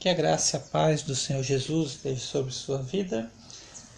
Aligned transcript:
Que 0.00 0.08
a 0.08 0.14
graça 0.14 0.56
e 0.56 0.60
a 0.60 0.62
paz 0.62 1.02
do 1.02 1.14
Senhor 1.14 1.42
Jesus 1.42 1.90
esteja 1.90 2.20
sobre 2.20 2.52
sua 2.52 2.78
vida. 2.78 3.30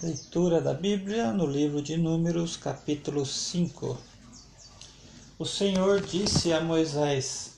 Leitura 0.02 0.60
da 0.60 0.74
Bíblia 0.74 1.30
no 1.30 1.46
livro 1.46 1.80
de 1.80 1.96
Números, 1.96 2.56
capítulo 2.56 3.24
5. 3.24 3.96
O 5.38 5.46
Senhor 5.46 6.00
disse 6.00 6.52
a 6.52 6.60
Moisés: 6.60 7.52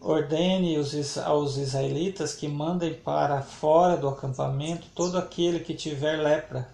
Ordene 0.00 0.76
aos 1.24 1.56
israelitas 1.56 2.32
que 2.32 2.46
mandem 2.46 2.94
para 2.94 3.42
fora 3.42 3.96
do 3.96 4.06
acampamento 4.06 4.86
todo 4.94 5.18
aquele 5.18 5.58
que 5.58 5.74
tiver 5.74 6.18
lepra, 6.18 6.68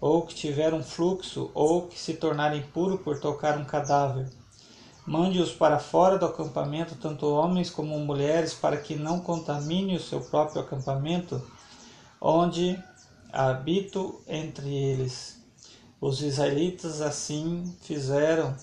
ou 0.00 0.22
que 0.22 0.36
tiver 0.36 0.72
um 0.72 0.84
fluxo, 0.84 1.50
ou 1.52 1.88
que 1.88 1.98
se 1.98 2.14
tornar 2.14 2.56
impuro 2.56 2.98
por 2.98 3.18
tocar 3.18 3.58
um 3.58 3.64
cadáver 3.64 4.28
Mande-os 5.06 5.52
para 5.52 5.78
fora 5.78 6.18
do 6.18 6.24
acampamento, 6.24 6.94
tanto 6.94 7.26
homens 7.26 7.68
como 7.68 7.98
mulheres, 7.98 8.54
para 8.54 8.78
que 8.78 8.96
não 8.96 9.20
contamine 9.20 9.96
o 9.96 10.00
seu 10.00 10.20
próprio 10.20 10.62
acampamento, 10.62 11.42
onde 12.18 12.82
habito 13.30 14.22
entre 14.26 14.72
eles. 14.72 15.38
Os 16.00 16.22
israelitas 16.22 17.02
assim 17.02 17.76
fizeram 17.82 18.56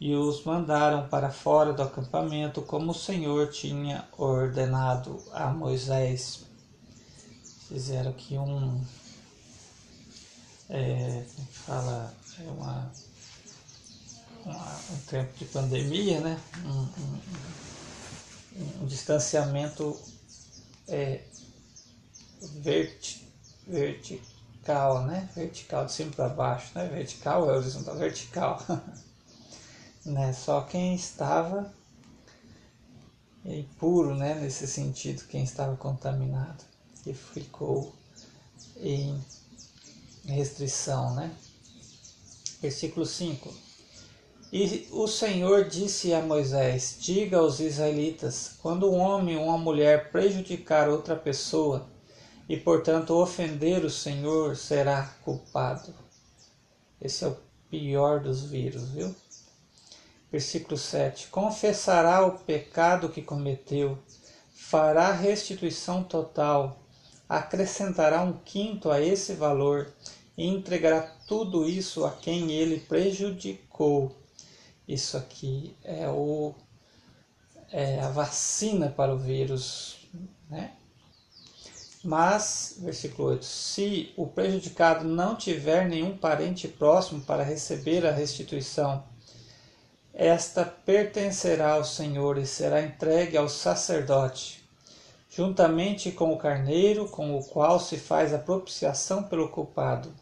e 0.00 0.14
os 0.14 0.44
mandaram 0.44 1.08
para 1.08 1.30
fora 1.30 1.72
do 1.72 1.82
acampamento, 1.82 2.60
como 2.62 2.90
o 2.90 2.94
Senhor 2.94 3.48
tinha 3.48 4.04
ordenado 4.18 5.22
a 5.32 5.46
Moisés. 5.48 6.44
Fizeram 7.68 8.10
aqui 8.10 8.36
um. 8.36 8.80
É, 10.68 11.24
fala, 11.64 12.12
é 12.40 12.50
uma 12.50 12.90
um 14.46 14.98
tempo 15.08 15.36
de 15.36 15.44
pandemia, 15.46 16.20
né? 16.20 16.40
um, 16.64 16.88
um, 18.60 18.82
um 18.82 18.86
distanciamento 18.86 19.98
é, 20.86 21.22
verti, 22.60 23.26
vertical, 23.66 25.04
né? 25.04 25.28
Vertical 25.34 25.86
de 25.86 25.92
cima 25.92 26.12
para 26.12 26.28
baixo, 26.28 26.70
né? 26.74 26.86
Vertical 26.86 27.50
é 27.50 27.56
horizontal, 27.56 27.96
vertical. 27.96 28.62
né? 30.06 30.32
Só 30.32 30.60
quem 30.60 30.94
estava 30.94 31.72
impuro, 33.44 34.14
né? 34.14 34.34
Nesse 34.36 34.66
sentido, 34.66 35.26
quem 35.26 35.42
estava 35.42 35.76
contaminado, 35.76 36.64
que 37.02 37.12
ficou 37.12 37.92
em 38.76 39.20
restrição, 40.24 41.14
né? 41.14 41.34
Versículo 42.60 43.04
5 43.04 43.65
e 44.58 44.88
o 44.90 45.06
Senhor 45.06 45.68
disse 45.68 46.14
a 46.14 46.22
Moisés: 46.22 46.96
Diga 46.98 47.36
aos 47.36 47.60
israelitas: 47.60 48.56
quando 48.62 48.90
um 48.90 48.96
homem 48.96 49.36
ou 49.36 49.44
uma 49.44 49.58
mulher 49.58 50.10
prejudicar 50.10 50.88
outra 50.88 51.14
pessoa 51.14 51.86
e, 52.48 52.56
portanto, 52.56 53.12
ofender 53.12 53.84
o 53.84 53.90
Senhor, 53.90 54.56
será 54.56 55.14
culpado. 55.22 55.92
Esse 56.98 57.24
é 57.24 57.28
o 57.28 57.36
pior 57.68 58.20
dos 58.20 58.44
vírus, 58.44 58.88
viu? 58.88 59.14
Versículo 60.32 60.78
7: 60.78 61.28
Confessará 61.28 62.24
o 62.24 62.38
pecado 62.38 63.10
que 63.10 63.20
cometeu, 63.20 63.98
fará 64.54 65.12
restituição 65.12 66.02
total, 66.02 66.80
acrescentará 67.28 68.22
um 68.22 68.32
quinto 68.32 68.90
a 68.90 69.02
esse 69.02 69.34
valor 69.34 69.92
e 70.34 70.46
entregará 70.46 71.02
tudo 71.28 71.68
isso 71.68 72.06
a 72.06 72.10
quem 72.10 72.52
ele 72.52 72.80
prejudicou 72.80 74.16
isso 74.86 75.16
aqui 75.16 75.76
é, 75.82 76.08
o, 76.08 76.54
é 77.72 78.00
a 78.00 78.08
vacina 78.08 78.88
para 78.88 79.12
o 79.14 79.18
vírus, 79.18 79.98
né? 80.48 80.72
Mas, 82.04 82.76
versículo 82.78 83.30
8: 83.30 83.44
se 83.44 84.12
o 84.16 84.28
prejudicado 84.28 85.04
não 85.04 85.34
tiver 85.34 85.88
nenhum 85.88 86.16
parente 86.16 86.68
próximo 86.68 87.20
para 87.20 87.42
receber 87.42 88.06
a 88.06 88.12
restituição, 88.12 89.02
esta 90.14 90.64
pertencerá 90.64 91.72
ao 91.72 91.84
Senhor 91.84 92.38
e 92.38 92.46
será 92.46 92.80
entregue 92.80 93.36
ao 93.36 93.48
sacerdote, 93.48 94.64
juntamente 95.28 96.12
com 96.12 96.32
o 96.32 96.38
carneiro 96.38 97.08
com 97.08 97.36
o 97.36 97.44
qual 97.44 97.80
se 97.80 97.98
faz 97.98 98.32
a 98.32 98.38
propiciação 98.38 99.24
pelo 99.24 99.48
culpado 99.48 100.14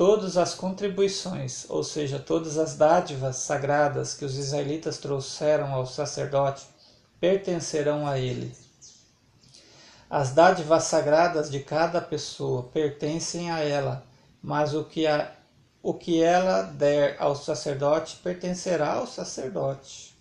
todas 0.00 0.38
as 0.38 0.54
contribuições, 0.54 1.68
ou 1.68 1.84
seja, 1.84 2.18
todas 2.18 2.56
as 2.56 2.74
dádivas 2.74 3.36
sagradas 3.36 4.14
que 4.14 4.24
os 4.24 4.38
israelitas 4.38 4.96
trouxeram 4.96 5.74
ao 5.74 5.84
sacerdote, 5.84 6.66
pertencerão 7.20 8.06
a 8.06 8.18
ele. 8.18 8.56
As 10.08 10.32
dádivas 10.32 10.84
sagradas 10.84 11.50
de 11.50 11.60
cada 11.60 12.00
pessoa 12.00 12.62
pertencem 12.62 13.50
a 13.50 13.58
ela, 13.60 14.02
mas 14.42 14.72
o 14.72 14.84
que, 14.84 15.06
a, 15.06 15.36
o 15.82 15.92
que 15.92 16.22
ela 16.22 16.62
der 16.62 17.20
ao 17.20 17.36
sacerdote 17.36 18.16
pertencerá 18.22 18.94
ao 18.94 19.06
sacerdote. 19.06 20.16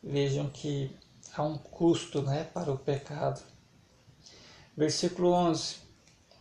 Vejam 0.00 0.48
que 0.48 0.96
há 1.36 1.42
um 1.42 1.58
custo 1.58 2.22
né, 2.22 2.46
para 2.54 2.70
o 2.70 2.78
pecado. 2.78 3.42
Versículo 4.76 5.32
11. 5.32 5.85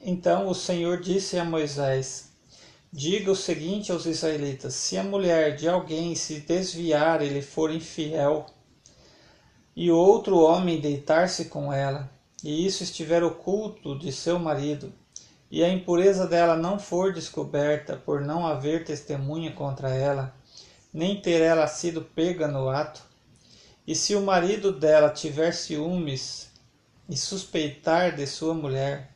Então 0.07 0.47
o 0.47 0.53
Senhor 0.53 1.01
disse 1.01 1.35
a 1.39 1.43
Moisés: 1.43 2.29
Diga 2.93 3.31
o 3.31 3.35
seguinte 3.35 3.91
aos 3.91 4.05
israelitas: 4.05 4.75
Se 4.75 4.99
a 4.99 5.03
mulher 5.03 5.55
de 5.55 5.67
alguém 5.67 6.13
se 6.13 6.41
desviar 6.41 7.23
e 7.23 7.29
lhe 7.29 7.41
for 7.41 7.71
infiel, 7.71 8.45
e 9.75 9.89
outro 9.89 10.37
homem 10.37 10.79
deitar-se 10.79 11.45
com 11.45 11.73
ela, 11.73 12.07
e 12.43 12.67
isso 12.67 12.83
estiver 12.83 13.23
oculto 13.23 13.97
de 13.97 14.11
seu 14.11 14.37
marido, 14.37 14.93
e 15.49 15.63
a 15.63 15.69
impureza 15.69 16.27
dela 16.27 16.55
não 16.55 16.77
for 16.77 17.11
descoberta 17.11 17.95
por 17.95 18.21
não 18.21 18.45
haver 18.45 18.85
testemunha 18.85 19.53
contra 19.53 19.89
ela, 19.89 20.35
nem 20.93 21.19
ter 21.19 21.41
ela 21.41 21.65
sido 21.65 22.03
pega 22.03 22.47
no 22.47 22.69
ato, 22.69 23.01
e 23.87 23.95
se 23.95 24.13
o 24.13 24.21
marido 24.21 24.71
dela 24.71 25.09
tiver 25.09 25.51
ciúmes 25.51 26.51
e 27.09 27.17
suspeitar 27.17 28.15
de 28.15 28.27
sua 28.27 28.53
mulher, 28.53 29.14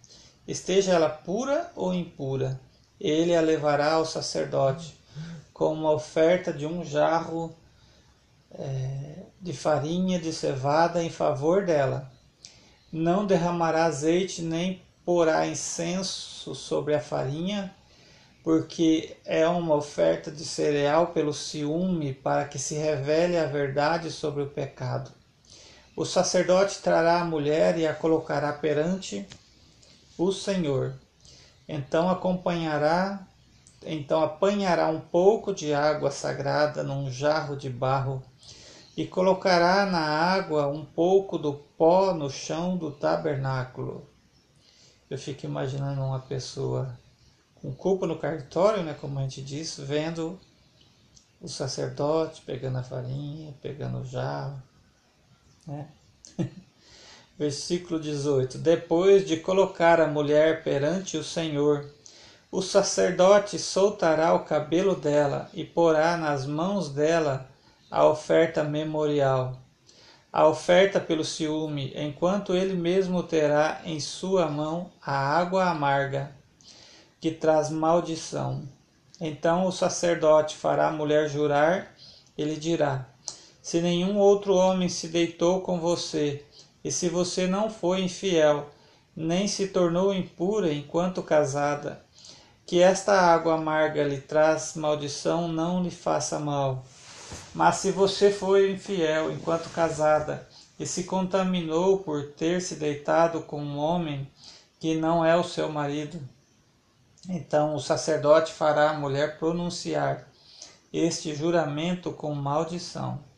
esteja 0.52 0.94
ela 0.94 1.10
pura 1.10 1.72
ou 1.76 1.94
impura, 1.94 2.60
ele 3.00 3.36
a 3.36 3.42
levará 3.42 3.94
ao 3.94 4.06
sacerdote, 4.06 4.98
com 5.54 5.74
uma 5.74 5.92
oferta 5.92 6.52
de 6.52 6.66
um 6.66 6.84
jarro 6.84 7.56
é, 8.52 9.24
de 9.40 9.54
farinha 9.54 10.20
de 10.20 10.34
cevada 10.34 11.04
em 11.04 11.10
favor 11.10 11.66
dela. 11.66 12.12
Não 12.92 13.26
derramará 13.26 13.86
azeite 13.86 14.42
nem 14.42 14.82
porá 15.06 15.46
incenso 15.46 16.56
sobre 16.56 16.96
a 16.96 17.00
farinha, 17.00 17.74
porque 18.44 19.18
é 19.26 19.48
uma 19.48 19.76
oferta 19.76 20.32
de 20.32 20.44
cereal 20.44 21.08
pelo 21.08 21.34
ciúme, 21.34 22.14
para 22.14 22.46
que 22.46 22.58
se 22.58 22.76
revele 22.76 23.38
a 23.38 23.46
verdade 23.46 24.10
sobre 24.10 24.42
o 24.42 24.50
pecado. 24.50 25.12
O 25.96 26.06
sacerdote 26.06 26.80
trará 26.82 27.20
a 27.20 27.26
mulher 27.26 27.78
e 27.78 27.86
a 27.86 27.94
colocará 27.94 28.54
perante 28.54 29.28
o 30.20 30.32
Senhor. 30.32 30.96
Então 31.68 32.10
acompanhará, 32.10 33.28
então 33.86 34.22
apanhará 34.22 34.88
um 34.88 35.00
pouco 35.00 35.54
de 35.54 35.74
água 35.74 36.12
sagrada 36.12 36.84
num 36.84 37.10
jarro 37.10 37.56
de 37.56 37.70
barro 37.70 38.22
e 38.98 39.08
colocará 39.08 39.86
na 39.86 40.00
água 40.00 40.68
um 40.68 40.84
pouco 40.84 41.38
do 41.38 41.54
pó 41.54 42.14
no 42.14 42.30
chão 42.30 42.76
do 42.76 42.92
tabernáculo. 42.92 44.06
Eu 45.10 45.18
fico 45.18 45.46
imaginando 45.46 46.02
uma 46.02 46.20
pessoa 46.20 46.98
com 47.56 47.74
culpa 47.74 48.06
no 48.06 48.18
cartório, 48.18 48.84
né, 48.84 48.96
como 49.00 49.20
a 49.20 49.24
gente 49.24 49.42
disse, 49.42 49.84
vendo 49.84 50.40
o 51.42 51.48
sacerdote 51.48 52.42
pegando 52.42 52.78
a 52.78 52.84
farinha, 52.84 53.54
pegando 53.62 54.00
o 54.00 54.06
jarro, 54.06 54.62
né? 55.66 55.88
Versículo 57.40 58.02
18: 58.02 58.58
Depois 58.58 59.26
de 59.26 59.38
colocar 59.38 60.02
a 60.02 60.08
mulher 60.08 60.62
perante 60.62 61.16
o 61.16 61.24
Senhor, 61.24 61.90
o 62.52 62.62
sacerdote 62.62 63.58
soltará 63.58 64.34
o 64.34 64.44
cabelo 64.44 64.94
dela 64.94 65.50
e 65.54 65.64
porá 65.64 66.18
nas 66.18 66.46
mãos 66.46 66.90
dela 66.90 67.50
a 67.90 68.06
oferta 68.06 68.62
memorial, 68.62 69.58
a 70.34 70.46
oferta 70.50 71.00
pelo 71.00 71.24
ciúme, 71.24 71.94
enquanto 71.96 72.54
ele 72.54 72.74
mesmo 72.74 73.24
terá 73.24 73.84
em 73.86 74.02
sua 74.02 74.50
mão 74.50 74.92
a 75.02 75.14
água 75.14 75.70
amarga, 75.70 76.36
que 77.22 77.32
traz 77.32 77.70
maldição. 77.70 78.68
Então 79.22 79.66
o 79.66 79.72
sacerdote 79.72 80.58
fará 80.58 80.90
a 80.90 80.92
mulher 80.92 81.30
jurar, 81.30 81.96
ele 82.38 82.58
dirá: 82.58 83.08
Se 83.62 83.80
nenhum 83.80 84.18
outro 84.18 84.54
homem 84.56 84.90
se 84.90 85.08
deitou 85.08 85.62
com 85.62 85.80
você, 85.80 86.44
e 86.90 86.92
se 86.92 87.08
você 87.08 87.46
não 87.46 87.70
foi 87.70 88.02
infiel, 88.02 88.68
nem 89.16 89.48
se 89.48 89.68
tornou 89.68 90.12
impura 90.12 90.74
enquanto 90.74 91.22
casada, 91.22 92.04
que 92.66 92.82
esta 92.82 93.14
água 93.14 93.54
amarga 93.54 94.04
lhe 94.04 94.20
traz 94.20 94.74
maldição 94.74 95.48
não 95.48 95.84
lhe 95.84 95.92
faça 95.92 96.40
mal. 96.40 96.84
Mas 97.54 97.76
se 97.76 97.92
você 97.92 98.32
foi 98.32 98.72
infiel 98.72 99.32
enquanto 99.32 99.70
casada, 99.70 100.48
e 100.80 100.86
se 100.88 101.04
contaminou 101.04 102.00
por 102.00 102.32
ter 102.32 102.60
se 102.60 102.74
deitado 102.74 103.42
com 103.42 103.62
um 103.62 103.78
homem 103.78 104.28
que 104.80 104.96
não 104.96 105.24
é 105.24 105.36
o 105.36 105.44
seu 105.44 105.70
marido. 105.72 106.20
Então 107.30 107.76
o 107.76 107.80
sacerdote 107.80 108.52
fará 108.52 108.90
a 108.90 108.98
mulher 108.98 109.38
pronunciar 109.38 110.28
este 110.92 111.36
juramento 111.36 112.12
com 112.12 112.34
maldição. 112.34 113.29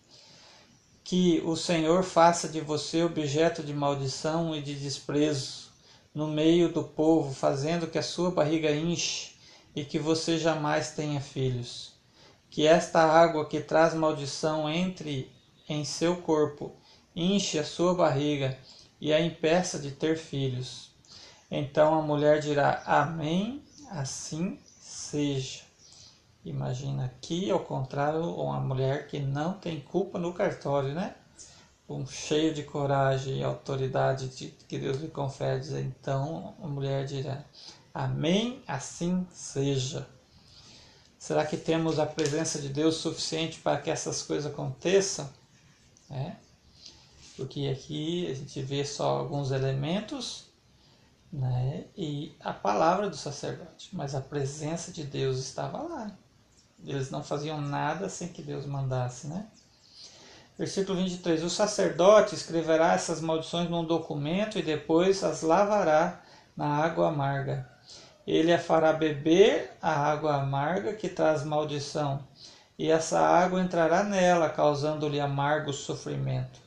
Que 1.03 1.41
o 1.45 1.55
Senhor 1.55 2.03
faça 2.03 2.47
de 2.47 2.61
você 2.61 3.03
objeto 3.03 3.63
de 3.63 3.73
maldição 3.73 4.55
e 4.55 4.61
de 4.61 4.75
desprezo 4.75 5.71
no 6.13 6.27
meio 6.27 6.71
do 6.71 6.83
povo, 6.83 7.33
fazendo 7.33 7.87
que 7.87 7.97
a 7.97 8.03
sua 8.03 8.31
barriga 8.31 8.71
enche 8.71 9.33
e 9.75 9.83
que 9.83 9.97
você 9.97 10.37
jamais 10.37 10.91
tenha 10.91 11.21
filhos. 11.21 11.93
Que 12.49 12.67
esta 12.67 12.99
água 12.99 13.47
que 13.47 13.61
traz 13.61 13.93
maldição 13.93 14.69
entre 14.69 15.31
em 15.67 15.85
seu 15.85 16.17
corpo, 16.17 16.75
enche 17.15 17.57
a 17.57 17.63
sua 17.63 17.93
barriga 17.93 18.57
e 18.99 19.13
a 19.13 19.21
impeça 19.21 19.79
de 19.79 19.91
ter 19.91 20.17
filhos. 20.17 20.91
Então 21.49 21.93
a 21.93 22.01
mulher 22.01 22.39
dirá: 22.39 22.83
Amém, 22.85 23.63
assim 23.89 24.59
seja. 24.79 25.70
Imagina 26.43 27.05
aqui, 27.05 27.51
ao 27.51 27.59
contrário, 27.59 28.23
uma 28.35 28.59
mulher 28.59 29.07
que 29.07 29.19
não 29.19 29.53
tem 29.53 29.79
culpa 29.79 30.17
no 30.17 30.33
cartório, 30.33 30.93
né? 30.93 31.15
Um 31.87 32.05
cheio 32.07 32.53
de 32.53 32.63
coragem 32.63 33.39
e 33.39 33.43
autoridade 33.43 34.27
de, 34.29 34.47
que 34.67 34.79
Deus 34.79 34.97
lhe 34.97 35.07
confere. 35.07 35.61
Então 35.79 36.55
a 36.61 36.67
mulher 36.67 37.05
dirá: 37.05 37.43
Amém, 37.93 38.63
assim 38.67 39.27
seja. 39.31 40.07
Será 41.19 41.45
que 41.45 41.57
temos 41.57 41.99
a 41.99 42.05
presença 42.05 42.59
de 42.59 42.69
Deus 42.69 42.95
suficiente 42.95 43.59
para 43.59 43.79
que 43.79 43.91
essas 43.91 44.23
coisas 44.23 44.51
aconteçam? 44.51 45.29
É. 46.09 46.31
Porque 47.37 47.67
aqui 47.67 48.29
a 48.31 48.33
gente 48.33 48.61
vê 48.63 48.83
só 48.83 49.19
alguns 49.19 49.51
elementos 49.51 50.45
né? 51.31 51.85
e 51.95 52.35
a 52.39 52.51
palavra 52.51 53.09
do 53.09 53.15
sacerdote, 53.15 53.89
mas 53.93 54.15
a 54.15 54.21
presença 54.21 54.91
de 54.91 55.03
Deus 55.03 55.37
estava 55.37 55.81
lá. 55.83 56.17
Eles 56.85 57.11
não 57.11 57.23
faziam 57.23 57.59
nada 57.61 58.09
sem 58.09 58.27
que 58.27 58.41
Deus 58.41 58.65
mandasse, 58.65 59.27
né? 59.27 59.45
Versículo 60.57 60.97
23: 60.97 61.43
O 61.43 61.49
sacerdote 61.49 62.35
escreverá 62.35 62.93
essas 62.93 63.21
maldições 63.21 63.69
num 63.69 63.83
documento 63.83 64.59
e 64.59 64.61
depois 64.61 65.23
as 65.23 65.41
lavará 65.41 66.21
na 66.55 66.67
água 66.67 67.07
amarga. 67.07 67.69
Ele 68.27 68.53
a 68.53 68.59
fará 68.59 68.93
beber 68.93 69.71
a 69.81 69.91
água 69.91 70.35
amarga 70.35 70.93
que 70.93 71.09
traz 71.09 71.43
maldição, 71.43 72.21
e 72.77 72.91
essa 72.91 73.19
água 73.19 73.61
entrará 73.61 74.03
nela, 74.03 74.49
causando-lhe 74.49 75.19
amargo 75.19 75.73
sofrimento. 75.73 76.59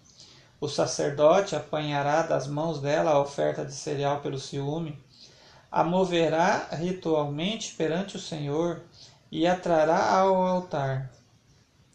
O 0.61 0.69
sacerdote 0.69 1.55
apanhará 1.55 2.23
das 2.23 2.47
mãos 2.47 2.81
dela 2.81 3.13
a 3.13 3.21
oferta 3.21 3.65
de 3.65 3.73
cereal 3.73 4.21
pelo 4.21 4.39
ciúme, 4.39 4.99
a 5.71 5.85
moverá 5.85 6.69
ritualmente 6.73 7.75
perante 7.75 8.17
o 8.17 8.21
Senhor 8.21 8.81
e 9.35 9.49
a 9.49 9.57
trará 9.57 10.13
ao 10.13 10.37
altar. 10.47 11.11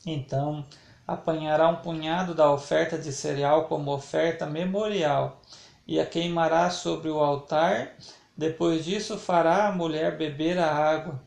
Então 0.05 0.65
apanhará 1.07 1.69
um 1.69 1.77
punhado 1.77 2.35
da 2.35 2.51
oferta 2.51 2.97
de 2.97 3.13
cereal 3.13 3.63
como 3.63 3.93
oferta 3.93 4.45
memorial 4.45 5.39
e 5.87 6.01
a 6.01 6.05
queimará 6.05 6.69
sobre 6.69 7.09
o 7.09 7.19
altar. 7.19 7.93
Depois 8.35 8.83
disso, 8.83 9.17
fará 9.17 9.67
a 9.67 9.71
mulher 9.71 10.17
beber 10.17 10.59
a 10.59 10.69
água. 10.69 11.17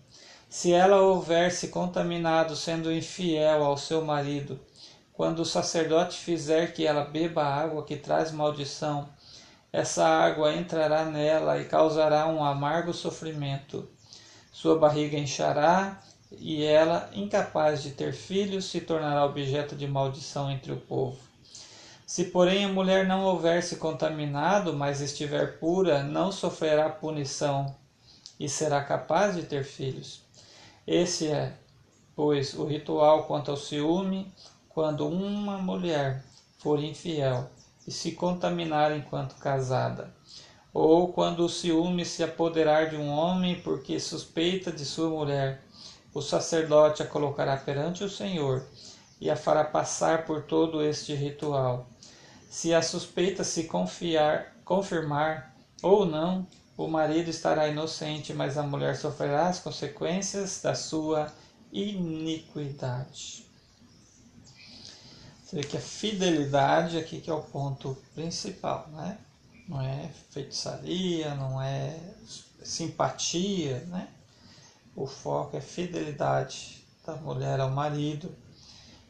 Se 0.50 0.70
ela 0.70 1.00
houver 1.00 1.50
se 1.50 1.69
contaminado 1.69 2.55
sendo 2.56 2.93
infiel 2.93 3.64
ao 3.64 3.79
seu 3.79 4.05
marido, 4.05 4.61
quando 5.14 5.38
o 5.38 5.47
sacerdote 5.47 6.19
fizer 6.19 6.75
que 6.75 6.87
ela 6.87 7.06
beba 7.06 7.43
a 7.43 7.55
água 7.55 7.85
que 7.85 7.97
traz 7.97 8.31
maldição, 8.31 9.09
essa 9.73 10.06
água 10.06 10.53
entrará 10.53 11.06
nela 11.06 11.59
e 11.59 11.64
causará 11.64 12.26
um 12.26 12.44
amargo 12.44 12.93
sofrimento. 12.93 13.88
Sua 14.52 14.78
barriga 14.78 15.19
inchará 15.19 15.99
e 16.31 16.62
ela, 16.62 17.10
incapaz 17.14 17.82
de 17.82 17.93
ter 17.93 18.12
filhos, 18.12 18.66
se 18.66 18.82
tornará 18.82 19.25
objeto 19.25 19.75
de 19.75 19.87
maldição 19.87 20.50
entre 20.50 20.70
o 20.70 20.76
povo. 20.76 21.19
Se, 22.06 22.25
porém, 22.25 22.66
a 22.66 22.69
mulher 22.69 23.06
não 23.06 23.25
houver 23.25 23.62
se 23.62 23.76
contaminado, 23.76 24.75
mas 24.75 25.00
estiver 25.00 25.58
pura, 25.58 26.02
não 26.02 26.31
sofrerá 26.31 26.90
punição 26.90 27.75
e 28.38 28.46
será 28.46 28.84
capaz 28.84 29.34
de 29.34 29.44
ter 29.44 29.64
filhos. 29.64 30.22
Esse 30.87 31.28
é, 31.28 31.54
pois, 32.14 32.52
o 32.52 32.66
ritual 32.66 33.25
quanto 33.25 33.50
ao 33.50 33.56
ciúme, 33.56 34.31
quando 34.69 35.08
uma 35.08 35.56
mulher 35.56 36.22
for 36.58 36.78
infiel 36.78 37.50
e 37.87 37.90
se 37.90 38.12
contaminar 38.12 38.94
enquanto 38.94 39.37
casada 39.37 40.12
ou 40.72 41.12
quando 41.12 41.44
o 41.44 41.48
ciúme 41.48 42.04
se 42.04 42.22
apoderar 42.22 42.88
de 42.88 42.96
um 42.96 43.08
homem 43.08 43.60
porque 43.60 44.00
suspeita 44.00 44.72
de 44.72 44.84
sua 44.84 45.10
mulher, 45.10 45.62
o 46.14 46.22
sacerdote 46.22 47.02
a 47.02 47.06
colocará 47.06 47.56
perante 47.56 48.04
o 48.04 48.10
Senhor 48.10 48.66
e 49.20 49.30
a 49.30 49.36
fará 49.36 49.64
passar 49.64 50.24
por 50.24 50.42
todo 50.42 50.82
este 50.82 51.14
ritual. 51.14 51.86
Se 52.50 52.74
a 52.74 52.82
suspeita 52.82 53.44
se 53.44 53.64
confiar, 53.64 54.56
confirmar 54.64 55.54
ou 55.82 56.04
não, 56.04 56.46
o 56.76 56.88
marido 56.88 57.28
estará 57.28 57.68
inocente, 57.68 58.32
mas 58.32 58.56
a 58.56 58.62
mulher 58.62 58.96
sofrerá 58.96 59.48
as 59.48 59.60
consequências 59.60 60.60
da 60.62 60.75
sua 60.75 61.32
iniquidade. 61.72 63.46
Você 65.42 65.56
vê 65.56 65.62
que 65.62 65.76
a 65.76 65.80
fidelidade 65.80 66.98
aqui 66.98 67.20
que 67.20 67.30
é 67.30 67.34
o 67.34 67.42
ponto 67.42 67.96
principal, 68.14 68.88
né? 68.92 69.18
Não 69.69 69.81
é 69.81 70.11
feitiçaria, 70.31 71.35
não 71.35 71.61
é 71.61 71.99
simpatia, 72.62 73.81
né? 73.87 74.09
O 74.94 75.06
foco 75.06 75.56
é 75.56 75.61
fidelidade 75.61 76.85
da 77.06 77.17
mulher 77.17 77.61
ao 77.61 77.70
marido 77.70 78.35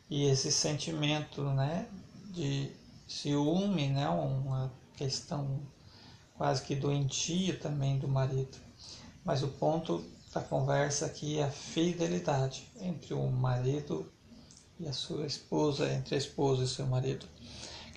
e 0.08 0.24
esse 0.24 0.52
sentimento, 0.52 1.42
né, 1.42 1.88
de 2.30 2.70
ciúme, 3.08 3.88
né, 3.88 4.08
uma 4.08 4.72
questão 4.96 5.60
quase 6.36 6.62
que 6.62 6.74
doentia 6.74 7.56
também 7.58 7.98
do 7.98 8.06
marido. 8.06 8.58
Mas 9.24 9.42
o 9.42 9.48
ponto 9.48 10.04
da 10.32 10.40
conversa 10.40 11.06
aqui 11.06 11.38
é 11.38 11.44
a 11.44 11.50
fidelidade 11.50 12.68
entre 12.80 13.14
o 13.14 13.26
marido 13.30 14.10
e 14.78 14.88
a 14.88 14.92
sua 14.92 15.26
esposa, 15.26 15.90
entre 15.92 16.14
a 16.14 16.18
esposa 16.18 16.64
e 16.64 16.68
seu 16.68 16.86
marido. 16.86 17.26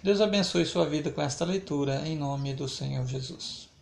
Deus 0.06 0.22
abençoe 0.22 0.68
sua 0.68 0.86
vida 0.86 1.10
com 1.10 1.19
esta 1.19 1.44
leitura, 1.44 2.07
em 2.07 2.16
nome 2.16 2.54
do 2.54 2.69
Senhor 2.69 3.07
Jesus. 3.07 3.74